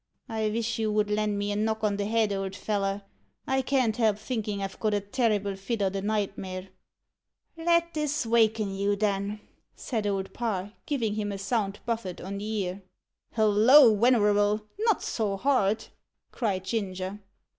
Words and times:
"I 0.27 0.49
vish 0.49 0.79
you 0.79 0.91
would 0.91 1.11
lend 1.11 1.37
me 1.37 1.51
a 1.51 1.55
knock 1.55 1.83
on 1.83 1.97
the 1.97 2.07
head, 2.07 2.33
old 2.33 2.55
feller. 2.55 3.03
I 3.45 3.61
can't 3.61 3.95
help 3.97 4.17
thinkin' 4.17 4.59
I've 4.59 4.79
got 4.79 4.95
a 4.95 4.99
terrible 4.99 5.55
fit 5.55 5.79
o' 5.83 5.89
the 5.89 6.01
nightmare." 6.01 6.69
"Let 7.55 7.93
this 7.93 8.25
waken 8.25 8.73
you, 8.73 8.95
then," 8.95 9.41
said 9.75 10.07
Old 10.07 10.33
Parr, 10.33 10.73
giving 10.87 11.13
him 11.13 11.31
a 11.31 11.37
sound 11.37 11.81
buffet 11.85 12.19
on 12.19 12.39
the 12.39 12.45
ear. 12.49 12.81
"Holloa, 13.35 13.93
wenerable! 13.93 14.63
not 14.79 15.03
so 15.03 15.37
hard!" 15.37 15.85
cried 16.31 16.63
Ginger. 16.65 17.19